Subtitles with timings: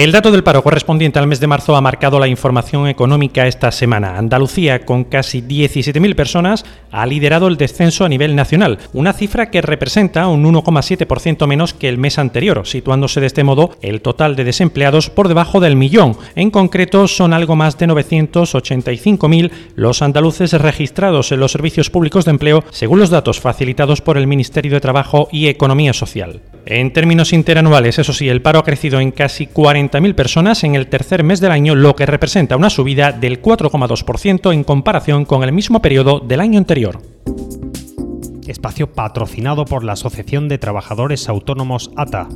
[0.00, 3.70] El dato del paro correspondiente al mes de marzo ha marcado la información económica esta
[3.70, 4.16] semana.
[4.16, 9.60] Andalucía, con casi 17.000 personas, ha liderado el descenso a nivel nacional, una cifra que
[9.60, 14.44] representa un 1,7% menos que el mes anterior, situándose de este modo el total de
[14.44, 16.16] desempleados por debajo del millón.
[16.34, 22.30] En concreto, son algo más de 985.000 los andaluces registrados en los servicios públicos de
[22.30, 26.40] empleo, según los datos facilitados por el Ministerio de Trabajo y Economía Social.
[26.66, 30.88] En términos interanuales, eso sí, el paro ha crecido en casi 40.000 personas en el
[30.88, 35.52] tercer mes del año, lo que representa una subida del 4,2% en comparación con el
[35.52, 37.00] mismo periodo del año anterior.
[38.46, 42.28] Espacio patrocinado por la Asociación de Trabajadores Autónomos ATA.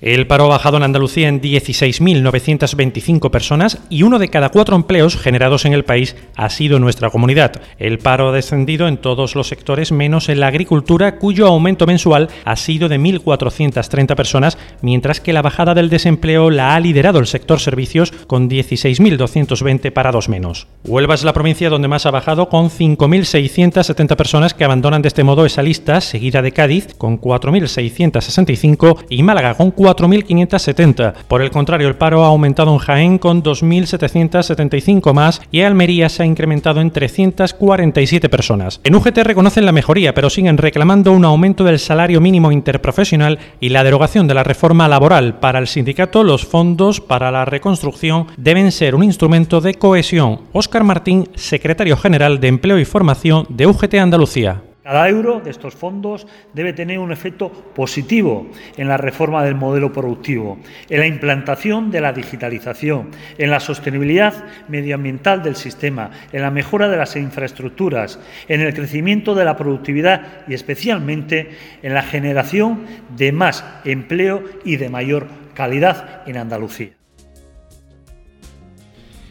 [0.00, 5.16] El paro ha bajado en Andalucía en 16.925 personas y uno de cada cuatro empleos
[5.16, 7.62] generados en el país ha sido nuestra comunidad.
[7.78, 12.28] El paro ha descendido en todos los sectores menos en la agricultura, cuyo aumento mensual
[12.44, 17.26] ha sido de 1.430 personas, mientras que la bajada del desempleo la ha liderado el
[17.26, 20.66] sector servicios con 16.220 parados menos.
[20.84, 25.24] Huelva es la provincia donde más ha bajado con 5.670 personas que abandonan de este
[25.24, 31.14] modo esa lista, seguida de Cádiz con 4.665 y Málaga con 4.570.
[31.28, 36.24] Por el contrario, el paro ha aumentado en Jaén con 2.775 más y Almería se
[36.24, 38.80] ha incrementado en 347 personas.
[38.82, 43.68] En UGT reconocen la mejoría, pero siguen reclamando un aumento del salario mínimo interprofesional y
[43.68, 45.38] la derogación de la reforma laboral.
[45.38, 50.40] Para el sindicato, los fondos para la reconstrucción deben ser un instrumento de cohesión.
[50.52, 54.62] Óscar Martín, secretario general de Empleo y Formación de UGT Andalucía.
[54.86, 59.92] Cada euro de estos fondos debe tener un efecto positivo en la reforma del modelo
[59.92, 60.58] productivo,
[60.88, 66.88] en la implantación de la digitalización, en la sostenibilidad medioambiental del sistema, en la mejora
[66.88, 71.50] de las infraestructuras, en el crecimiento de la productividad y especialmente
[71.82, 72.84] en la generación
[73.16, 76.90] de más empleo y de mayor calidad en Andalucía.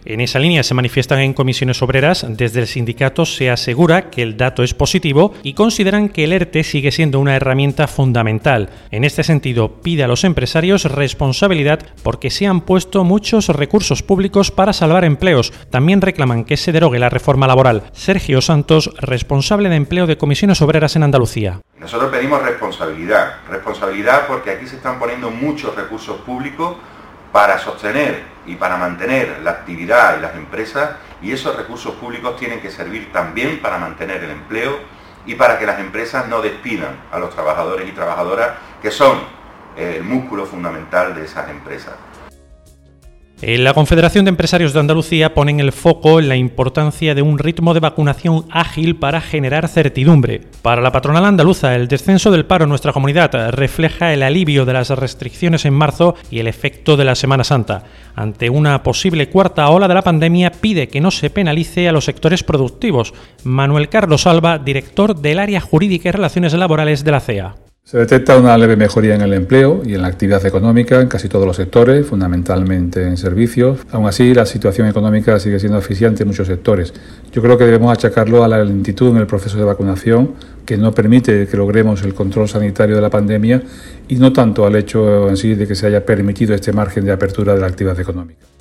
[0.08, 2.28] En esa línea se manifiestan en comisiones obreras.
[2.30, 6.64] Desde el sindicato se asegura que el dato es positivo y consideran que el ERTE
[6.64, 8.70] sigue siendo una herramienta fundamental.
[8.92, 14.52] En este sentido, pide a los empresarios responsabilidad porque se han puesto muchos recursos públicos
[14.52, 15.52] para salvar empleos.
[15.72, 17.86] También reclaman que se derogue la reforma laboral.
[17.92, 21.62] Sergio Santos, responsable de empleo de comisiones obreras en Andalucía.
[21.80, 23.38] Nosotros pedimos responsabilidad.
[23.50, 26.76] Responsabilidad porque aquí se están poniendo muchos recursos públicos
[27.36, 30.92] para sostener y para mantener la actividad y las empresas
[31.22, 34.80] y esos recursos públicos tienen que servir también para mantener el empleo
[35.26, 38.52] y para que las empresas no despidan a los trabajadores y trabajadoras
[38.82, 39.20] que son
[39.76, 41.96] el músculo fundamental de esas empresas.
[43.42, 47.74] La Confederación de Empresarios de Andalucía pone el foco en la importancia de un ritmo
[47.74, 50.42] de vacunación ágil para generar certidumbre.
[50.62, 54.72] Para la patronal andaluza, el descenso del paro en nuestra comunidad refleja el alivio de
[54.72, 57.84] las restricciones en marzo y el efecto de la Semana Santa.
[58.16, 62.06] Ante una posible cuarta ola de la pandemia, pide que no se penalice a los
[62.06, 63.14] sectores productivos.
[63.44, 67.56] Manuel Carlos Alba, director del área jurídica y relaciones laborales de la CEA.
[67.86, 71.30] Se detecta una leve mejoría en el empleo y en la actividad económica en casi
[71.30, 73.82] todos los sectores, fundamentalmente en servicios.
[73.92, 76.96] Aún así, la situación económica sigue siendo eficiente en muchos sectores.
[77.32, 80.32] Yo creo que debemos achacarlo a la lentitud en el proceso de vacunación,
[80.66, 83.62] que no permite que logremos el control sanitario de la pandemia,
[84.08, 87.12] y no tanto al hecho en sí de que se haya permitido este margen de
[87.12, 88.55] apertura de la actividad económica.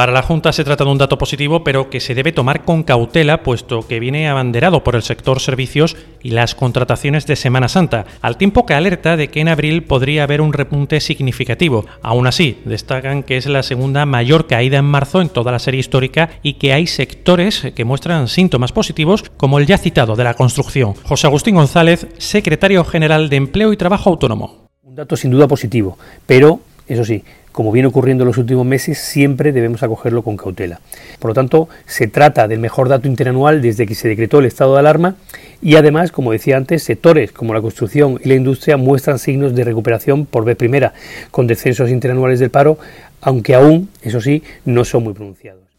[0.00, 2.84] Para la Junta se trata de un dato positivo, pero que se debe tomar con
[2.84, 8.06] cautela, puesto que viene abanderado por el sector servicios y las contrataciones de Semana Santa,
[8.22, 11.84] al tiempo que alerta de que en abril podría haber un repunte significativo.
[12.00, 15.80] Aún así, destacan que es la segunda mayor caída en marzo en toda la serie
[15.80, 20.32] histórica y que hay sectores que muestran síntomas positivos, como el ya citado de la
[20.32, 20.94] construcción.
[21.04, 24.70] José Agustín González, secretario general de Empleo y Trabajo Autónomo.
[24.82, 28.98] Un dato sin duda positivo, pero eso sí, como viene ocurriendo en los últimos meses,
[28.98, 30.80] siempre debemos acogerlo con cautela.
[31.18, 34.74] Por lo tanto, se trata del mejor dato interanual desde que se decretó el estado
[34.74, 35.16] de alarma
[35.62, 39.64] y además, como decía antes, sectores como la construcción y la industria muestran signos de
[39.64, 40.94] recuperación por vez primera,
[41.30, 42.78] con descensos interanuales del paro,
[43.20, 45.69] aunque aún, eso sí, no son muy pronunciados.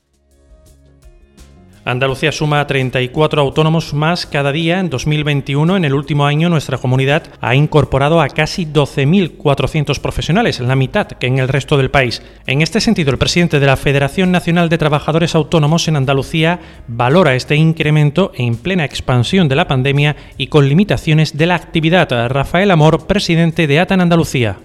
[1.83, 4.79] Andalucía suma 34 autónomos más cada día.
[4.79, 10.75] En 2021, en el último año, nuestra comunidad ha incorporado a casi 12.400 profesionales, la
[10.75, 12.21] mitad que en el resto del país.
[12.45, 17.35] En este sentido, el presidente de la Federación Nacional de Trabajadores Autónomos en Andalucía valora
[17.35, 22.09] este incremento en plena expansión de la pandemia y con limitaciones de la actividad.
[22.29, 24.59] Rafael Amor, presidente de ATA en Andalucía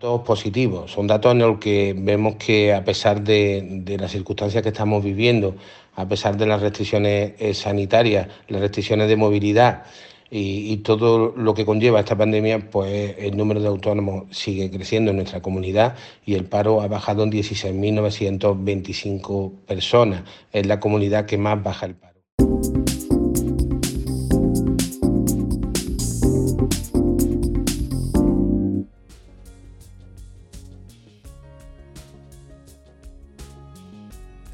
[0.00, 4.70] datos positivos, son datos en los que vemos que a pesar de, las circunstancias que
[4.70, 5.56] estamos viviendo,
[5.94, 9.82] a pesar de las restricciones eh, sanitarias, las restricciones de movilidad
[10.30, 15.10] y, y, todo lo que conlleva esta pandemia, pues el número de autónomos sigue creciendo
[15.10, 20.22] en nuestra comunidad y el paro ha bajado en 16.925 personas.
[20.50, 22.09] Es la comunidad que más baja el paro.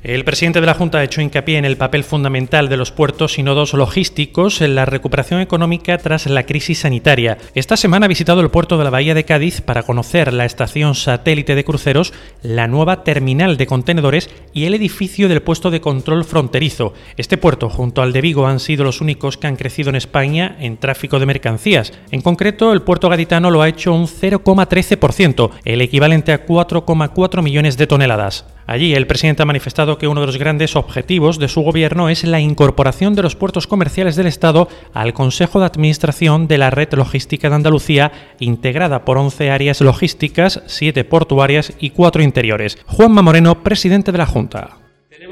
[0.07, 3.41] El presidente de la Junta ha hecho hincapié en el papel fundamental de los puertos
[3.41, 7.39] y nodos logísticos en la recuperación económica tras la crisis sanitaria.
[7.57, 10.95] Esta semana ha visitado el puerto de la Bahía de Cádiz para conocer la estación
[10.95, 16.25] satélite de cruceros, la nueva terminal de contenedores y el edificio del puesto de control
[16.25, 16.95] fronterizo.
[17.17, 20.57] Este puerto, junto al de Vigo, han sido los únicos que han crecido en España
[20.61, 21.93] en tráfico de mercancías.
[22.13, 27.77] En concreto, el puerto gaditano lo ha hecho un 0,13%, el equivalente a 4,4 millones
[27.77, 28.56] de toneladas.
[28.67, 32.25] Allí el presidente ha manifestado que uno de los grandes objetivos de su gobierno es
[32.25, 36.95] la incorporación de los puertos comerciales del Estado al Consejo de Administración de la Red
[36.95, 42.79] Logística de Andalucía, integrada por 11 áreas logísticas, 7 portuarias y 4 interiores.
[42.87, 44.86] Juanma Moreno, presidente de la Junta.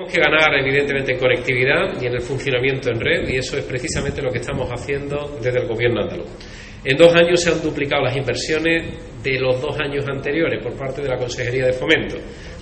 [0.04, 3.64] Tenemos que ganar evidentemente en conectividad y en el funcionamiento en red y eso es
[3.64, 6.28] precisamente lo que estamos haciendo desde el gobierno andaluz.
[6.84, 11.00] En dos años se han duplicado las inversiones de los dos años anteriores por parte
[11.00, 12.16] de la Consejería de Fomento.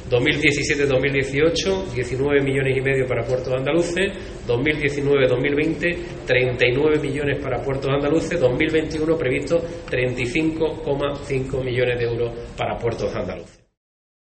[0.09, 4.13] 2017-2018, 19 millones y medio para puertos andaluces,
[4.47, 5.97] 2019-2020,
[6.27, 9.59] 39 millones para puertos andaluces, 2021 previsto
[9.91, 13.62] 35,5 millones de euros para puertos andaluces.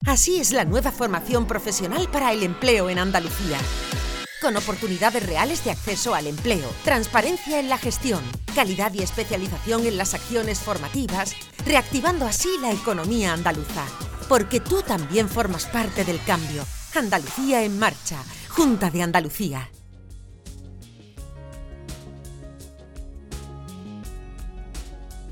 [0.06, 3.58] Así es la nueva formación profesional para el empleo en Andalucía
[4.42, 8.20] con oportunidades reales de acceso al empleo, transparencia en la gestión,
[8.56, 13.86] calidad y especialización en las acciones formativas, reactivando así la economía andaluza.
[14.28, 16.64] Porque tú también formas parte del cambio.
[16.94, 19.70] Andalucía en marcha, Junta de Andalucía.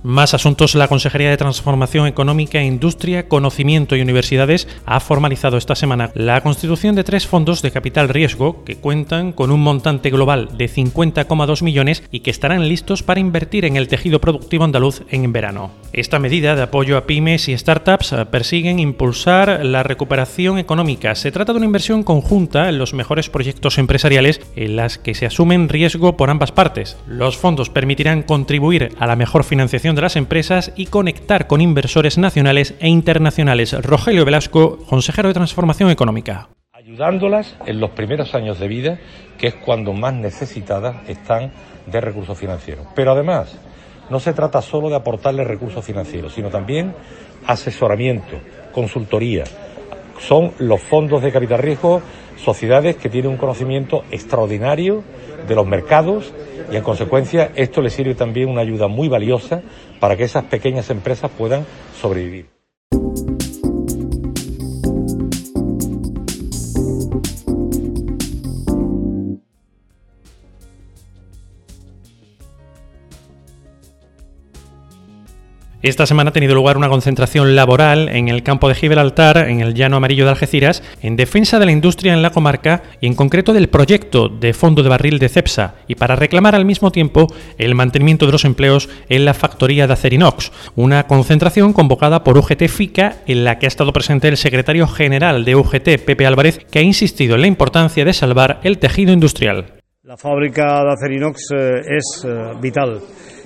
[0.02, 0.75] Más asuntos.
[0.75, 6.94] La Consejería de Transformación Económica, Industria, Conocimiento y Universidades ha formalizado esta semana la constitución
[6.94, 12.02] de tres fondos de capital riesgo que cuentan con un montante global de 50,2 millones
[12.11, 15.70] y que estarán listos para invertir en el tejido productivo andaluz en verano.
[15.93, 21.14] Esta medida de apoyo a pymes y startups persiguen impulsar la recuperación económica.
[21.14, 25.26] Se trata de una inversión conjunta en los mejores proyectos empresariales en las que se
[25.26, 26.97] asumen riesgo por ambas partes.
[27.06, 32.19] Los fondos permitirán contribuir a la mejor financiación de las empresas y conectar con inversores
[32.19, 33.72] nacionales e internacionales.
[33.82, 36.48] Rogelio Velasco, consejero de Transformación Económica.
[36.72, 38.98] Ayudándolas en los primeros años de vida,
[39.38, 41.52] que es cuando más necesitadas están
[41.87, 42.87] de recursos financieros.
[42.94, 43.58] Pero además,
[44.10, 46.94] no se trata solo de aportarles recursos financieros, sino también
[47.46, 48.38] asesoramiento,
[48.72, 49.44] consultoría.
[50.20, 52.02] Son los fondos de capital riesgo
[52.37, 55.02] sociedades que tienen un conocimiento extraordinario
[55.46, 56.32] de los mercados
[56.70, 59.62] y en consecuencia esto le sirve también una ayuda muy valiosa
[59.99, 61.64] para que esas pequeñas empresas puedan
[62.00, 62.60] sobrevivir.
[75.82, 79.72] Esta semana ha tenido lugar una concentración laboral en el campo de Gibraltar, en el
[79.72, 83.54] llano amarillo de Algeciras, en defensa de la industria en la comarca y en concreto
[83.54, 87.75] del proyecto de fondo de barril de CEPSA y para reclamar al mismo tiempo el
[87.75, 90.52] mantenimiento de los empleos en la factoría de Acerinox.
[90.76, 95.46] Una concentración convocada por UGT FICA en la que ha estado presente el secretario general
[95.46, 99.64] de UGT, Pepe Álvarez, que ha insistido en la importancia de salvar el tejido industrial.
[100.02, 103.00] La fábrica de Acerinox eh, es eh, vital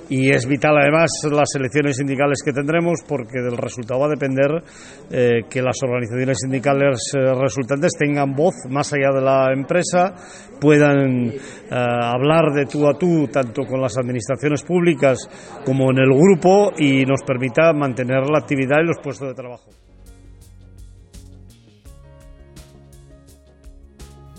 [0.09, 4.63] y es vital además las elecciones sindicales que tendremos porque del resultado va a depender
[5.11, 10.15] eh, que las organizaciones sindicales eh, resultantes tengan voz más allá de la empresa,
[10.61, 11.39] puedan eh,
[11.71, 15.19] hablar de tú a tú tanto con las administraciones públicas
[15.65, 19.71] como en el grupo y nos permita mantener la actividad y los puestos de trabajo.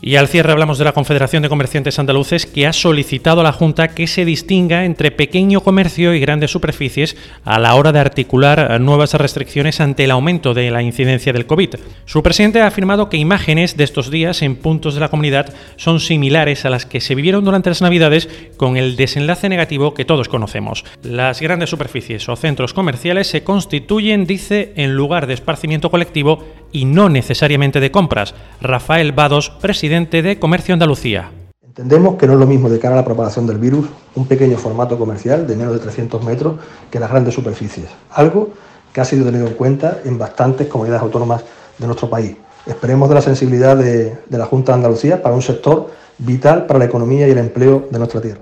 [0.06, 3.52] Y al cierre hablamos de la Confederación de Comerciantes Andaluces que ha solicitado a la
[3.52, 8.80] Junta que se distinga entre pequeño comercio y grandes superficies a la hora de articular
[8.80, 11.74] nuevas restricciones ante el aumento de la incidencia del COVID.
[12.06, 16.00] Su presidente ha afirmado que imágenes de estos días en puntos de la comunidad son
[16.00, 20.30] similares a las que se vivieron durante las Navidades con el desenlace negativo que todos
[20.30, 20.86] conocemos.
[21.02, 26.86] Las grandes superficies o centros comerciales se constituyen, dice, en lugar de esparcimiento colectivo y
[26.86, 28.36] no necesariamente de compras.
[28.62, 29.50] Rafael Vados,
[29.96, 31.32] presidente de Comercio Andalucía.
[31.66, 34.58] Entendemos que no es lo mismo de cara a la propagación del virus un pequeño
[34.58, 36.60] formato comercial de menos de 300 metros
[36.92, 38.50] que las grandes superficies, algo
[38.92, 41.46] que ha sido tenido en cuenta en bastantes comunidades autónomas
[41.78, 42.36] de nuestro país.
[42.66, 46.80] Esperemos de la sensibilidad de, de la Junta de Andalucía para un sector vital para
[46.80, 48.42] la economía y el empleo de nuestra tierra.